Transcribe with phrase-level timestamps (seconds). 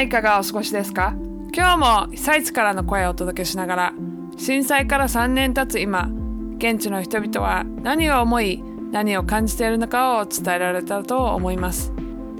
[0.00, 1.14] いかがお過ごしですか？
[1.54, 3.94] 今日も被災地からの声をお届けしながら
[4.36, 6.10] 震災から3年経つ今
[6.58, 11.92] 現地の人々は何を思い何を感じているのかを伝えられたと思います。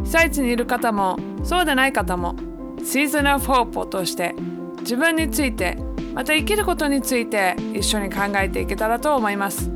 [0.04, 2.36] 被災地にいる方もそうでない方も
[2.84, 4.34] シーズン of Hope を通して
[4.80, 5.78] 自分について
[6.12, 9.70] また生きることについて一緒に考えていけたらと思います。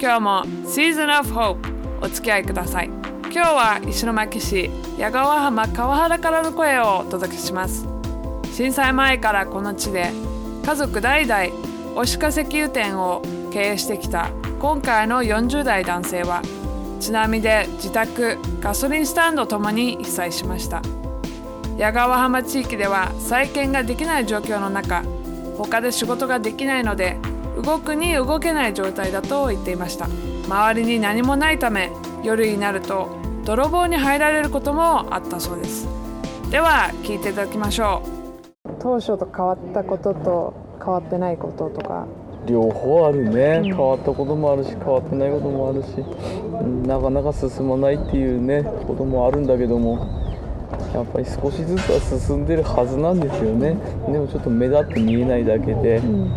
[0.00, 2.99] 今日も Season of Hope お付き合いください。
[3.32, 7.86] 今日は石巻市矢川浜川原からの声をお届けします。
[8.52, 10.10] 震災前からこの地で
[10.66, 11.44] 家族代々
[11.94, 16.42] 押鹿石油店を経営してきた今回の40代男性は
[16.98, 20.82] 津波で自宅ガソリンスタンドともに被災しました。
[21.78, 25.04] 矢川浜地域では再建ができない状況の中
[25.56, 27.16] 他で仕事ができないので
[27.62, 30.08] 動くに動けない状態だと言っていました。
[30.48, 31.92] 周りに何もないため
[32.24, 35.88] 夜になると泥棒に入られることもあったそうです。
[36.52, 38.00] では聞いていただきましょ
[38.64, 38.70] う。
[38.78, 42.06] 当初と変わったことと変わってないこととか。
[42.46, 43.64] 両方あるね、うん。
[43.64, 49.98] 変わったこともあるし変わってないこともあるし、うんなかなか進まないっていうねこともあるんだけども。
[50.94, 53.76] やっぱり少しずつは進んでるはずなんですよね。
[54.06, 55.96] でもちょっと目立って見えないだけで。
[55.96, 56.30] ううんん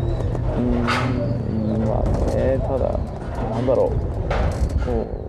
[1.86, 2.98] まあねただ
[3.52, 4.84] なんだろう。
[4.84, 5.23] こう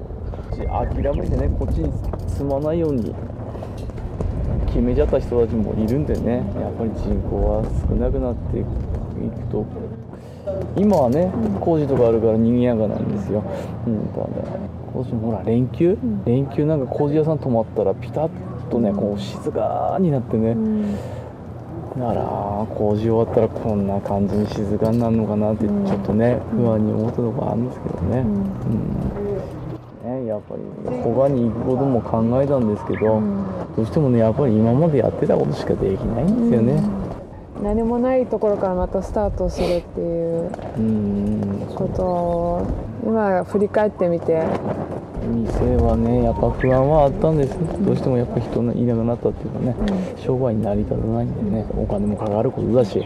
[0.62, 1.92] 諦めてねこっちに
[2.28, 3.14] 進まないように
[4.66, 8.68] 決めちゃった人たちもいるんでねやっぱり人口は少なくなっていく
[9.50, 9.64] と。
[10.76, 13.42] 今はね工事とかあるから賑やかなんですよ、
[13.86, 14.26] うん、ただ
[14.92, 16.22] 工事もほら連休、ん。
[16.24, 18.30] 連休なんか工事屋さん泊まったらピタッ
[18.70, 20.94] とねこう静かになってね、ん。
[21.98, 29.33] だから工事終わったらこんな感じに静かになるのかなってちうんょっとね不安に思ったとこあるんですけどね,、ううん
[30.04, 30.62] ねやっぱり。
[31.02, 33.44] 他に行くことも考えたんですけど、ん。
[33.76, 36.82] どうしてもねやっぱり今までやってたことしかできないんですよね。
[37.62, 42.66] 何もないところからまたスタートするっていううんことを
[43.04, 44.44] 今振り返ってみて。
[45.24, 47.58] 店はねやっぱ不安はあったんです。
[47.82, 49.74] どうしてもやっぱ人がいなくなったっていうかね、
[50.18, 53.02] 商売に成り立たないんでねお金もかかることだし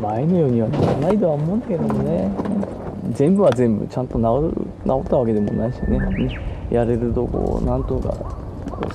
[0.00, 2.30] 前のようにはならないとは思うんだけどもね。
[3.12, 6.00] 全部は全部ちゃんと治る治ったわけでもないしね、
[6.70, 8.14] やれるとこをなんとか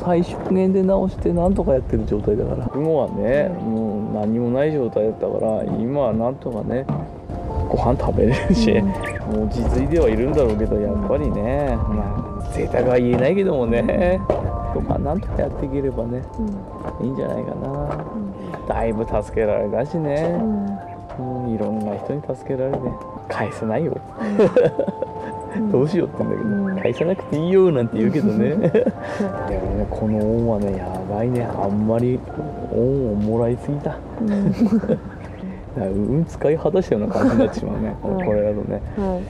[0.03, 2.67] 最小限で直してなんとかやってる状態だから。
[2.67, 6.85] 雲はねもう何もない状態だったから今はなんとかね
[7.69, 14.19] ご飯食べれるし、もう落ち着いてはいるんだろうけどやっぱりねまあ贅沢は言えないけどもね。
[14.87, 16.23] まあなんとかやっていければね
[16.99, 18.03] いいんじゃないかな、
[18.67, 20.35] だいぶ助けられたしね、
[21.19, 22.79] うん、いろんな人に助けられて
[23.29, 23.95] 返せないよ、
[25.71, 28.49] どうしようって言うんだけど、返さなくていいよなんて言うけどね。
[28.55, 31.43] でもねこの恩はねやばいね。
[31.43, 32.19] あんまり
[32.71, 33.91] 恩をもらいすぎた。
[35.75, 38.25] だから運使い果たしたような感じになってしまうね、 うん。
[38.25, 38.81] これだとね。
[38.97, 39.21] はい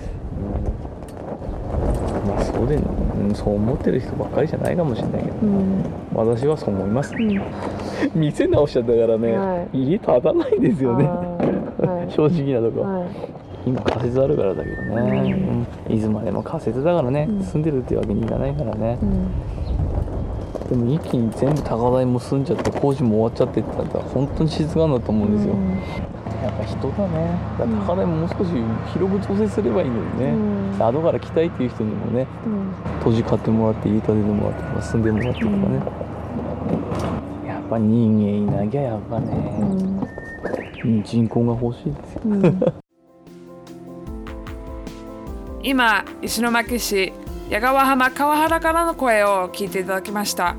[2.27, 5.35] まあそうで、うん、そう思ってる人ばっかりじゃないかもしれないけど。
[5.41, 5.83] うん。
[6.13, 7.13] 私はそう思います。
[7.13, 7.41] うん。
[8.15, 9.83] 店直しちゃったからね、はい。
[9.91, 11.09] 家建たないんですよね、
[12.09, 15.95] 正直なとこ、はい今仮設あるからだけどね、うん。
[15.95, 17.43] いつまでも仮設だからね、うん。
[17.43, 18.97] 住んでるってわけにいかないからね。
[19.01, 19.31] う、ん。
[20.69, 25.53] でも一気に全部高台も済んじゃって工事も終わっちゃってってなったら本当に静かになると思うんですよ、
[26.41, 27.37] やっぱ人だね。
[27.59, 28.51] だから高台ももう少し
[28.93, 30.83] 広く調整すればいいのにね、うん。
[30.83, 32.73] 後から来たいっていう人にもねうん。
[33.03, 35.81] 土地買ってもらって家建ててもらって住んでもらってとかね、
[37.47, 39.27] やっぱ人間いなきゃやっぱうね、
[39.59, 39.99] ん
[40.85, 41.03] うん。
[41.03, 42.21] 人口が欲しいですよ。
[42.25, 42.82] うん
[45.63, 47.13] 今石巻市
[47.49, 50.55] 矢川浜川原からの声を聞いていただきました。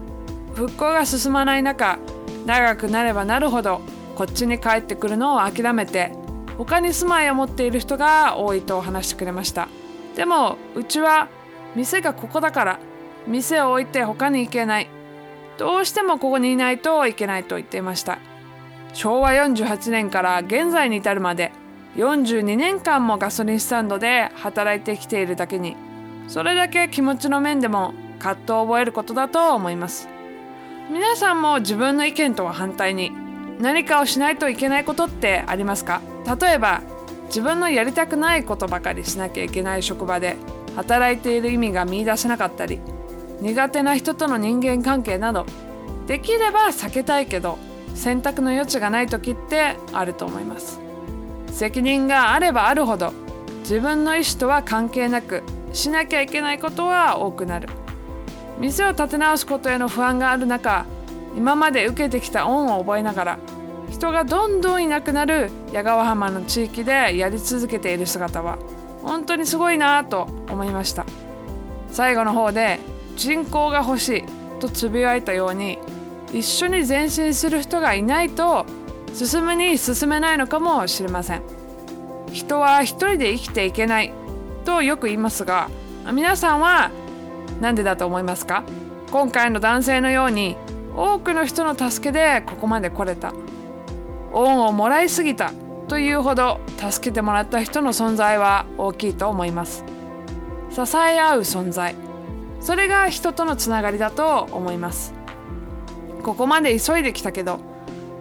[0.55, 1.99] 復興が進まない中
[2.47, 3.81] 長くなればなるほど
[4.15, 6.13] こっちに帰ってくるのを諦めて
[6.57, 9.69] 他に住まいを持っている人が多いと話してくれました。
[10.17, 11.29] でもうちは
[11.75, 12.79] 店がここだから
[13.27, 14.89] 店を置いて他に行けない。
[15.59, 18.19] どうしてもここにいないといけないと言っていました。
[18.93, 21.51] 昭和48年から現在に至るまで
[21.97, 25.77] 42年間もガソリンスタンドで働いてきているだけに
[26.27, 30.09] それだけ気持ちの面でも葛藤を覚えることだと思います。
[30.91, 33.13] 皆さんも自分の意見とは反対に
[33.59, 36.03] 何かをしないといけないことってありますか？
[36.41, 36.83] 例えば
[37.27, 40.37] 自分のやりたくないことばかりしなきゃいけない職場で
[40.77, 42.81] 働いている意味が見出せなかったり
[43.41, 45.47] 苦手な人との人間関係など
[46.07, 47.59] できれば避けたいけど
[47.95, 50.84] 選択の余地がない時ってあると思います。
[51.55, 53.13] 責任があればあるほど
[53.61, 55.43] 自分の意思とは関係なく
[55.73, 57.69] しなきゃいけないことは多くなる。
[58.59, 60.87] 店を立て直すことへの不安がある中
[61.37, 63.39] 今まで受けてきた恩を覚えながら
[63.91, 68.59] 人がどんどんいなくなる矢川浜の地域でやり続けている姿は
[69.03, 71.05] 本当にすごいなと思いました。
[71.91, 72.81] 最後の方で
[73.17, 74.25] 人口が欲しい
[74.61, 75.79] とつぶやいたように
[76.33, 78.67] 一緒に前進する人がいないと
[79.15, 81.43] 進むに進めないのかもしれません。
[82.33, 84.13] 人は一人で生きていけない
[84.65, 85.71] とよく言いますが
[86.13, 86.91] 皆さんは
[87.61, 88.65] 何でだと思いますか？
[89.13, 90.57] 今回の男性のように
[90.97, 93.33] 多くの人の助けでここまで来れた。
[94.33, 95.53] 恩をもらいすぎた
[95.87, 99.85] というほど助けてもらった人の存在は大きいと思います。
[100.71, 101.95] 支え合う存在。
[102.61, 105.15] それが人とのつながりだと思います。
[106.25, 107.61] ここまで急いできたけど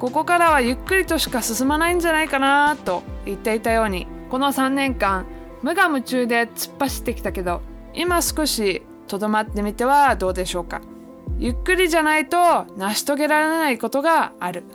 [0.03, 5.25] ここからはゆっくりとしか進まないんじゃないかなと言っていたようにこの3年間
[5.61, 7.61] 無我夢中で突っ走ってきたけど
[7.93, 10.81] 今少しとどまってみてはどうでしょうか。
[11.39, 14.65] ゆっくりじゃないと成し遂げられないことがある。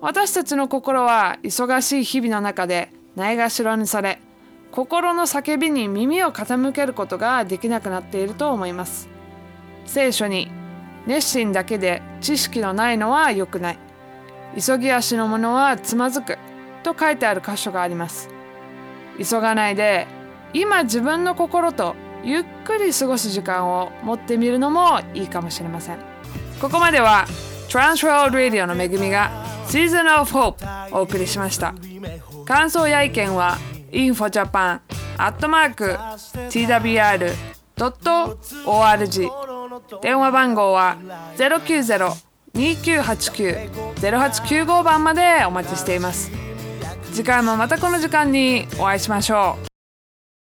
[0.00, 4.20] 私たちの心は忙しい日々の中でないがしろにされ
[4.70, 9.08] 心の叫びに耳を傾けることができなくなっていると思います。
[9.86, 10.52] 聖書に
[11.04, 13.85] 熱心だけで知識のないのは良くない。
[14.58, 16.38] 急ぎ足の者はつまずく
[16.82, 18.30] と書いてある箇所があります。
[19.18, 20.06] 急がないで
[20.52, 21.94] 今自分の心と
[22.24, 25.98] ゆっくり過ごす時間を持ってみるのもいいかもしれません。
[26.60, 27.26] ここまでは
[27.68, 29.30] Transworld Radio の恵みが
[29.66, 31.74] Season of Hope お送りしました。
[32.46, 33.58] 感想や意見は
[33.90, 34.80] infojapan
[35.18, 35.98] アットマーク
[36.50, 37.20] twr.org
[40.00, 40.96] 電話番号は
[41.36, 42.10] 090
[42.56, 46.30] 2989-0895番までお待ちしています。
[47.12, 49.75] 次回もまたこの時間にお会いしましょう。